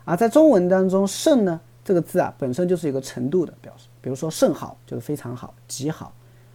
[0.05, 6.13] 啊，在中文当中，“甚”呢这个字啊本身就是一个程度的表示，比如说“甚好”就是非常好、极好，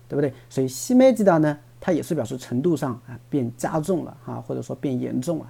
[0.08, 0.34] 对不对？
[0.50, 5.46] 所以“西梅吉达”呢，它也是表示程度上啊变加重了哈，或者说变严重了。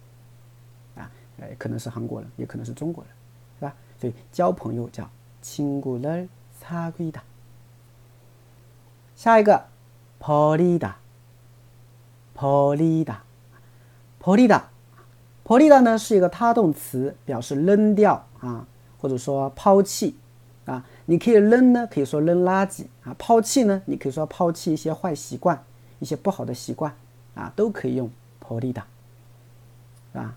[1.40, 3.12] 哎，可能是韩国人，也可能是中国人，
[3.58, 3.74] 是吧？
[4.00, 5.08] 所以交朋友叫
[5.42, 7.20] 친구를사귀 다。
[9.14, 9.64] 下一个，
[10.20, 10.94] 버리 다，
[12.34, 13.16] 버리 다，
[14.20, 14.64] 버리 다，
[15.44, 18.66] 버리다呢是一个他动词，表示扔掉啊，
[18.98, 20.16] 或者说抛弃
[20.64, 20.84] 啊。
[21.06, 25.64] 你可以扔呢，可以说扔垃圾啊；抛弃呢，你可以说抛弃一些坏习惯、
[25.98, 26.94] 一些不好的习惯
[27.34, 28.10] 啊，都可以用
[28.40, 28.82] 버리 다，
[30.12, 30.36] 啊。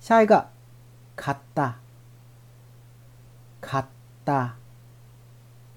[0.00, 0.48] 下一个，
[1.14, 1.78] 卡达，
[3.60, 3.88] 卡
[4.24, 4.56] 达，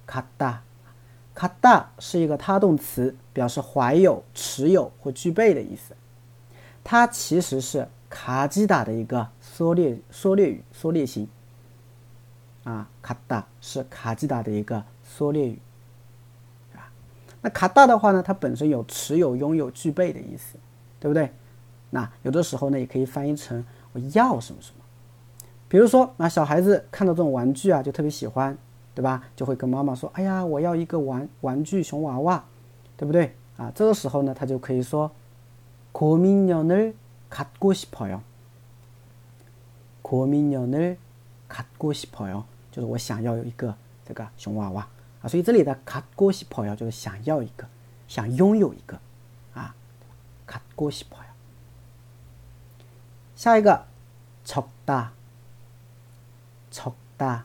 [0.08, 0.64] 卡达，
[1.36, 5.96] 卡达是一个他动词，表示怀有、持有或具备的意思。
[6.86, 11.28] 它其实是卡基达的一个缩略缩略语、缩略型。
[12.64, 15.60] 啊，卡达是卡基达的一个缩略语，
[16.74, 16.88] 啊，
[17.42, 20.56] 那卡达的话呢，它本身有持有、拥有、具备的意思，
[20.98, 21.30] 对不对？
[21.90, 24.77] 那有的时候呢，也可以翻译成我要什么什么。
[25.69, 28.57] 比如说，那小孩子看到这种玩具啊，就特别喜欢，
[28.95, 29.23] 对吧？
[29.37, 32.43] 就会跟妈妈说：“哎呀，我要一个玩玩具熊娃娃，
[32.97, 35.11] 对不对？”啊，这个时候呢，他就可以说：“
[35.93, 38.21] 고민연을갖고싶어 요。
[40.03, 42.45] 고민연을갖고싶어 요。
[42.71, 43.75] 就是我想要有一个
[44.07, 44.89] 这个熊娃娃
[45.21, 47.67] 啊，所以这里的갖고싶어요就是想要一个，
[48.07, 48.99] 想拥有一个
[49.53, 49.75] 啊，
[50.47, 51.22] 갖고싶어 요。
[53.43, 53.87] 下一个，
[54.45, 55.09] 적 다，
[56.73, 57.43] 적 다，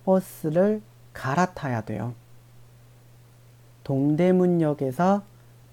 [0.04, 0.82] 버스를
[1.12, 2.14] 갈아타야 돼요.
[3.84, 5.22] 동대문역에서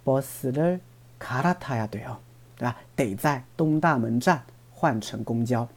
[0.05, 0.81] 버스를
[1.19, 2.19] 갈아타야 돼요.
[2.57, 4.43] 对吧得在东大门站
[4.73, 5.67] 换乘公交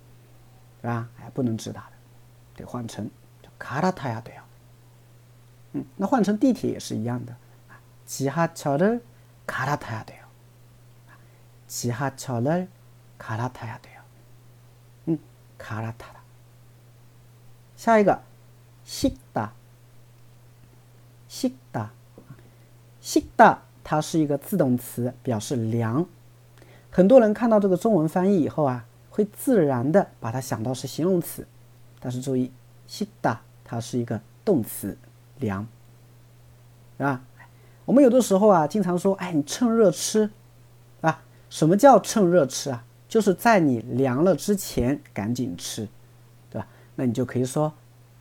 [0.81, 1.93] 对吧哎不能直达的
[2.57, 3.09] 得换乘
[3.59, 4.43] 갈아타야 돼요
[5.73, 7.37] 嗯那换成地铁也是一样的
[8.07, 9.05] 지하철을
[9.47, 10.25] 갈아타야 돼요
[11.69, 12.69] 지하철을
[13.19, 14.01] 갈아타야 돼요
[15.09, 15.19] 음
[15.59, 16.21] 갈아타다
[17.86, 18.20] 下一个，
[18.84, 19.54] 西达，
[21.28, 21.92] 西达，
[23.00, 26.04] 西达，它是一个自动词，表示凉。
[26.90, 31.46] 很多人看到这个中文翻译以后啊，会自然的把它想到是形容词，
[32.00, 32.52] 但是注意，
[32.88, 34.98] 西达它是一个动词，
[35.38, 35.68] 凉，
[36.98, 37.22] 是吧？
[37.86, 40.32] 我们有的时候啊，经常说，哎，你趁热吃，
[41.02, 42.84] 啊，什么叫趁热吃啊？
[43.08, 45.88] 就是在你凉了之前赶紧吃，
[46.97, 47.73] 那你就可以说。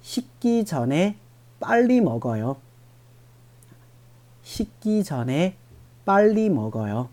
[0.01, 2.55] 식기전에빨리먹어 요。
[4.43, 7.09] 식기전에빨리먹어 요。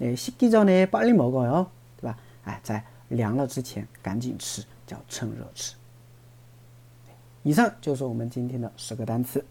[0.00, 2.18] 哎，식기전에빨리먹어 요， 对吧？
[2.44, 5.76] 哎，在凉了之前赶紧吃，叫趁热吃。
[7.44, 9.44] 以上就是我们今天的十个单词。